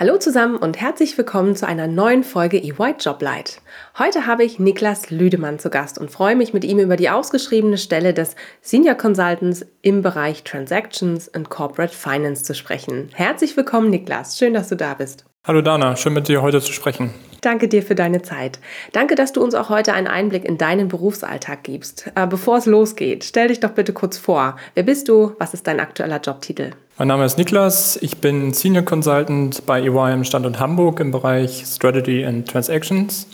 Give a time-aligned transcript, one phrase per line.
[0.00, 3.60] Hallo zusammen und herzlich willkommen zu einer neuen Folge EY Joblight.
[3.98, 7.76] Heute habe ich Niklas Lüdemann zu Gast und freue mich mit ihm über die ausgeschriebene
[7.76, 13.10] Stelle des Senior Consultants im Bereich Transactions and Corporate Finance zu sprechen.
[13.12, 14.38] Herzlich willkommen, Niklas.
[14.38, 15.26] Schön, dass du da bist.
[15.44, 17.12] Hallo Dana, schön mit dir heute zu sprechen.
[17.40, 18.58] Danke dir für deine Zeit.
[18.92, 22.10] Danke, dass du uns auch heute einen Einblick in deinen Berufsalltag gibst.
[22.14, 24.56] Äh, bevor es losgeht, stell dich doch bitte kurz vor.
[24.74, 25.32] Wer bist du?
[25.38, 26.72] Was ist dein aktueller Jobtitel?
[26.98, 27.98] Mein Name ist Niklas.
[28.02, 33.26] Ich bin Senior Consultant bei EY im Standort Hamburg im Bereich Strategy and Transactions.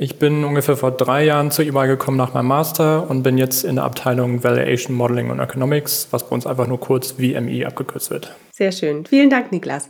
[0.00, 3.64] Ich bin ungefähr vor drei Jahren zu EY gekommen nach meinem Master und bin jetzt
[3.64, 8.10] in der Abteilung Valuation Modeling und Economics, was bei uns einfach nur kurz VME abgekürzt
[8.10, 8.32] wird.
[8.52, 9.06] Sehr schön.
[9.06, 9.88] Vielen Dank, Niklas.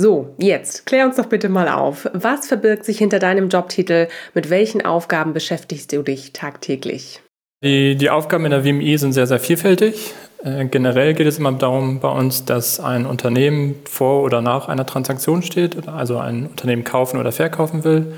[0.00, 2.08] So, jetzt klär uns doch bitte mal auf.
[2.12, 4.06] Was verbirgt sich hinter deinem Jobtitel?
[4.32, 7.20] Mit welchen Aufgaben beschäftigst du dich tagtäglich?
[7.64, 10.14] Die, die Aufgaben in der WMI sind sehr, sehr vielfältig.
[10.44, 14.86] Äh, generell geht es immer darum bei uns, dass ein Unternehmen vor oder nach einer
[14.86, 18.14] Transaktion steht, also ein Unternehmen kaufen oder verkaufen will.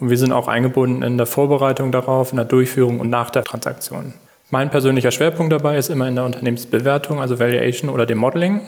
[0.00, 3.44] Und wir sind auch eingebunden in der Vorbereitung darauf, in der Durchführung und nach der
[3.44, 4.12] Transaktion.
[4.50, 8.60] Mein persönlicher Schwerpunkt dabei ist immer in der Unternehmensbewertung, also Valuation oder dem Modeling.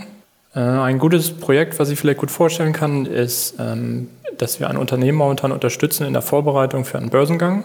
[0.57, 4.79] Äh, ein gutes Projekt, was ich vielleicht gut vorstellen kann, ist, ähm, dass wir ein
[4.79, 7.65] Unternehmen momentan unterstützen in der Vorbereitung für einen Börsengang.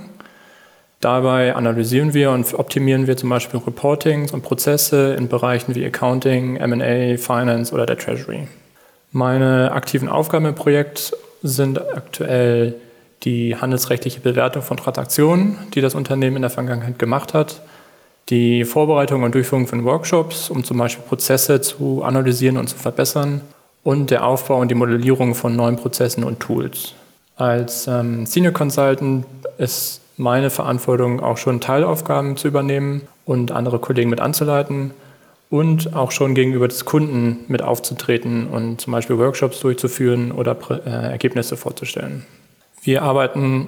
[1.00, 6.60] Dabei analysieren wir und optimieren wir zum Beispiel Reportings und Prozesse in Bereichen wie Accounting,
[6.60, 8.48] MA, Finance oder der Treasury.
[9.12, 12.76] Meine aktiven Aufgaben im Projekt sind aktuell
[13.24, 17.62] die handelsrechtliche Bewertung von Transaktionen, die das Unternehmen in der Vergangenheit gemacht hat,
[18.32, 23.42] die Vorbereitung und Durchführung von Workshops, um zum Beispiel Prozesse zu analysieren und zu verbessern
[23.84, 26.96] und der Aufbau und die Modellierung von neuen Prozessen und Tools.
[27.36, 29.26] Als ähm, Senior Consultant
[29.58, 34.92] ist meine Verantwortung auch schon Teilaufgaben zu übernehmen und andere Kollegen mit anzuleiten
[35.50, 40.90] und auch schon gegenüber des Kunden mit aufzutreten und zum Beispiel Workshops durchzuführen oder äh,
[40.90, 42.26] Ergebnisse vorzustellen.
[42.84, 43.68] Wir arbeiten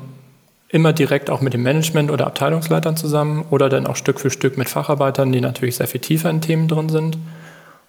[0.73, 4.57] immer direkt auch mit dem Management oder Abteilungsleitern zusammen oder dann auch Stück für Stück
[4.57, 7.16] mit Facharbeitern, die natürlich sehr viel tiefer in Themen drin sind.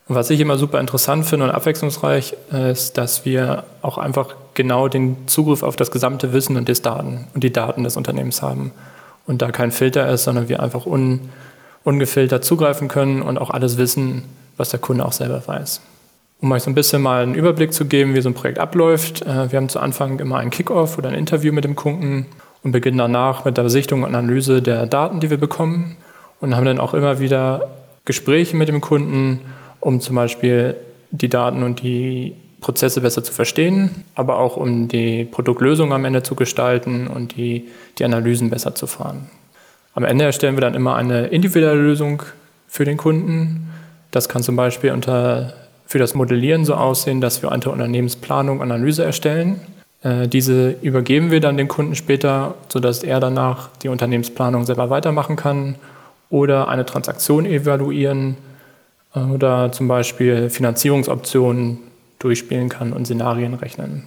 [0.06, 4.88] Und was ich immer super interessant finde und abwechslungsreich ist, dass wir auch einfach genau
[4.88, 8.72] den Zugriff auf das gesamte Wissen und die Daten und die Daten des Unternehmens haben.
[9.26, 11.30] Und da kein Filter ist, sondern wir einfach un,
[11.84, 14.24] ungefiltert zugreifen können und auch alles wissen,
[14.58, 15.80] was der Kunde auch selber weiß.
[16.42, 19.22] Um euch so ein bisschen mal einen Überblick zu geben, wie so ein Projekt abläuft.
[19.22, 22.26] Äh, wir haben zu Anfang immer einen Kickoff oder ein Interview mit dem Kunden
[22.64, 25.97] und beginnen danach mit der Sichtung und Analyse der Daten, die wir bekommen
[26.41, 27.69] und haben dann auch immer wieder
[28.06, 29.41] Gespräche mit dem Kunden,
[29.80, 30.75] um zum Beispiel
[31.10, 36.22] die Daten und die Prozesse besser zu verstehen, aber auch um die Produktlösung am Ende
[36.22, 39.28] zu gestalten und die, die Analysen besser zu fahren.
[39.92, 42.22] Am Ende erstellen wir dann immer eine individuelle Lösung
[42.66, 43.69] für den Kunden.
[44.10, 45.52] Das kann zum Beispiel unter,
[45.86, 49.60] für das Modellieren so aussehen, dass wir unter Unternehmensplanung Analyse erstellen
[50.04, 55.76] diese übergeben wir dann dem Kunden später, sodass er danach die Unternehmensplanung selber weitermachen kann
[56.34, 58.37] oder eine Transaktion evaluieren
[59.14, 61.78] äh, oder zum Beispiel Finanzierungsoptionen
[62.19, 64.04] durchspielen kann und Szenarien rechnen.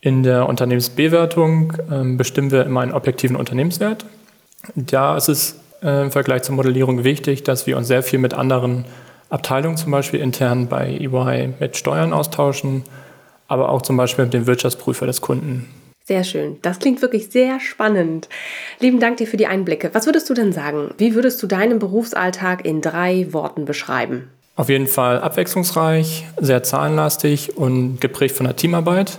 [0.00, 4.04] In der Unternehmensbewertung ähm, bestimmen wir immer einen objektiven Unternehmenswert.
[4.76, 8.34] Da ist es äh, im Vergleich zur Modellierung wichtig, dass wir uns sehr viel mit
[8.34, 8.84] anderen
[9.30, 12.84] Abteilungen, zum Beispiel intern bei EY, mit Steuern austauschen
[13.48, 15.68] aber auch zum Beispiel mit dem Wirtschaftsprüfer des Kunden.
[16.04, 16.56] Sehr schön.
[16.62, 18.28] Das klingt wirklich sehr spannend.
[18.80, 19.90] Lieben Dank dir für die Einblicke.
[19.92, 20.90] Was würdest du denn sagen?
[20.96, 24.30] Wie würdest du deinen Berufsalltag in drei Worten beschreiben?
[24.56, 29.18] Auf jeden Fall abwechslungsreich, sehr zahlenlastig und geprägt von der Teamarbeit.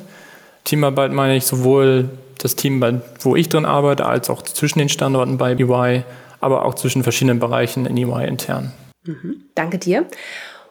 [0.63, 2.09] Teamarbeit meine ich sowohl
[2.39, 2.83] das Team,
[3.19, 6.03] wo ich drin arbeite, als auch zwischen den Standorten bei EY,
[6.41, 8.71] aber auch zwischen verschiedenen Bereichen in EY intern.
[9.05, 9.43] Mhm.
[9.55, 10.05] Danke dir.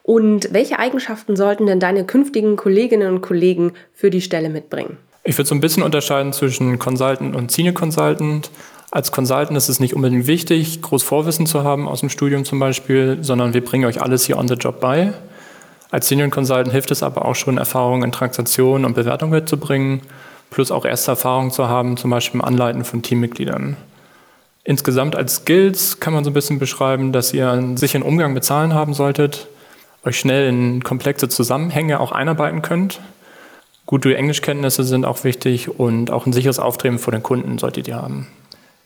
[0.09, 4.97] Und welche Eigenschaften sollten denn deine künftigen Kolleginnen und Kollegen für die Stelle mitbringen?
[5.23, 8.51] Ich würde so ein bisschen unterscheiden zwischen Consultant und Senior Consultant.
[8.91, 12.59] Als Consultant ist es nicht unbedingt wichtig, groß Vorwissen zu haben aus dem Studium zum
[12.59, 15.13] Beispiel, sondern wir bringen euch alles hier on the job bei.
[15.91, 20.01] Als Senior Consultant hilft es aber auch schon, Erfahrungen in Transaktionen und Bewertung mitzubringen,
[20.49, 23.77] plus auch erste Erfahrungen zu haben, zum Beispiel im Anleiten von Teammitgliedern.
[24.65, 28.45] Insgesamt als Skills kann man so ein bisschen beschreiben, dass ihr einen sicheren Umgang mit
[28.45, 29.49] Zahlen haben solltet,
[30.05, 33.00] euch schnell in komplexe Zusammenhänge auch einarbeiten könnt.
[33.87, 37.97] Gute Englischkenntnisse sind auch wichtig und auch ein sicheres Auftreten vor den Kunden solltet ihr
[37.97, 38.27] haben.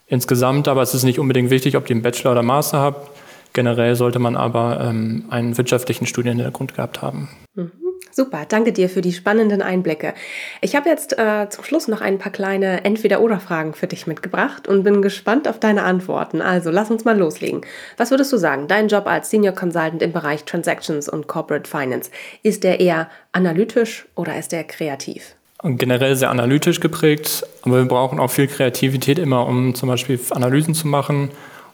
[0.07, 3.11] Insgesamt aber ist es nicht unbedingt wichtig, ob ihr einen Bachelor oder Master habt.
[3.53, 7.29] Generell sollte man aber ähm, einen wirtschaftlichen Studienhintergrund gehabt haben.
[7.55, 7.82] Mhm.
[8.15, 10.13] Super, danke dir für die spannenden Einblicke.
[10.61, 14.83] Ich habe jetzt äh, zum Schluss noch ein paar kleine Entweder-Oder-Fragen für dich mitgebracht und
[14.83, 16.43] bin gespannt auf deine Antworten.
[16.43, 17.63] Also lass uns mal loslegen.
[17.97, 22.11] Was würdest du sagen, dein Job als Senior Consultant im Bereich Transactions und Corporate Finance,
[22.43, 25.35] ist der eher analytisch oder ist der kreativ?
[25.63, 30.75] Generell sehr analytisch geprägt, aber wir brauchen auch viel Kreativität immer, um zum Beispiel Analysen
[30.75, 31.31] zu machen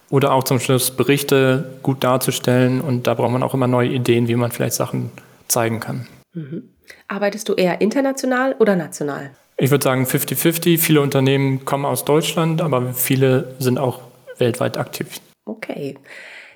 [0.09, 2.81] oder auch zum Schluss Berichte gut darzustellen.
[2.81, 5.11] Und da braucht man auch immer neue Ideen, wie man vielleicht Sachen
[5.49, 6.07] zeigen kann.
[6.35, 6.71] Mhm.
[7.09, 9.31] Arbeitest du eher international oder national?
[9.57, 10.79] Ich würde sagen 50-50.
[10.79, 14.01] Viele Unternehmen kommen aus Deutschland, aber viele sind auch
[14.39, 15.21] weltweit aktiv.
[15.45, 15.97] Okay.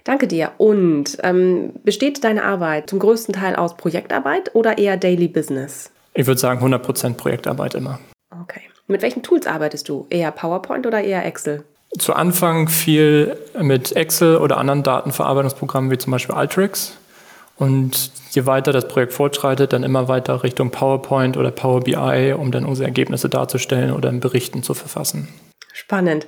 [0.05, 0.53] Danke dir.
[0.59, 5.91] Und ähm, besteht deine Arbeit zum größten Teil aus Projektarbeit oder eher Daily Business?
[6.15, 7.99] Ich würde sagen 100% Projektarbeit immer.
[8.43, 8.63] Okay.
[8.87, 10.07] Mit welchen Tools arbeitest du?
[10.11, 11.65] Eher PowerPoint oder eher Excel?
[11.99, 16.97] Zu Anfang viel mit Excel oder anderen Datenverarbeitungsprogrammen wie zum Beispiel Alteryx.
[17.63, 22.51] Und je weiter das Projekt fortschreitet, dann immer weiter Richtung PowerPoint oder Power BI, um
[22.51, 25.29] dann unsere Ergebnisse darzustellen oder in Berichten zu verfassen.
[25.73, 26.27] Spannend.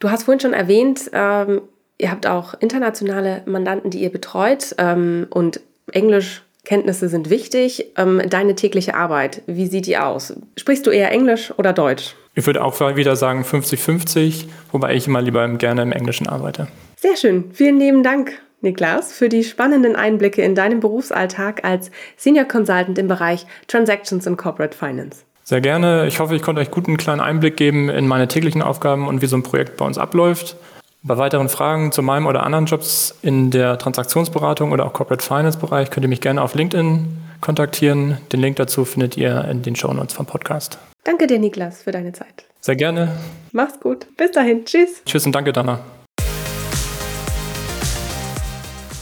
[0.00, 1.60] Du hast vorhin schon erwähnt, ähm,
[1.98, 5.60] ihr habt auch internationale Mandanten, die ihr betreut ähm, und
[5.92, 7.92] Englischkenntnisse sind wichtig.
[7.98, 10.32] Ähm, deine tägliche Arbeit, wie sieht die aus?
[10.56, 12.16] Sprichst du eher Englisch oder Deutsch?
[12.34, 16.68] Ich würde auch wieder sagen 50-50, wobei ich immer lieber gerne im Englischen arbeite.
[16.96, 17.50] Sehr schön.
[17.52, 18.40] Vielen lieben Dank.
[18.64, 24.36] Niklas, für die spannenden Einblicke in deinen Berufsalltag als Senior Consultant im Bereich Transactions und
[24.36, 25.22] Corporate Finance.
[25.44, 26.06] Sehr gerne.
[26.06, 29.22] Ich hoffe, ich konnte euch gut einen kleinen Einblick geben in meine täglichen Aufgaben und
[29.22, 30.56] wie so ein Projekt bei uns abläuft.
[31.02, 35.58] Bei weiteren Fragen zu meinem oder anderen Jobs in der Transaktionsberatung oder auch Corporate Finance
[35.58, 38.16] Bereich könnt ihr mich gerne auf LinkedIn kontaktieren.
[38.32, 40.78] Den Link dazu findet ihr in den Show Notes vom Podcast.
[41.04, 42.46] Danke dir, Niklas, für deine Zeit.
[42.62, 43.12] Sehr gerne.
[43.52, 44.06] Mach's gut.
[44.16, 44.64] Bis dahin.
[44.64, 45.02] Tschüss.
[45.04, 45.80] Tschüss und danke, Dana.